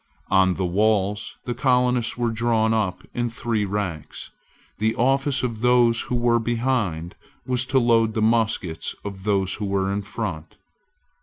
[0.31, 4.31] On the walls the colonists were drawn up in three ranks.
[4.79, 7.13] The office of those who were behind
[7.45, 10.55] was to load the muskets of those who were in front.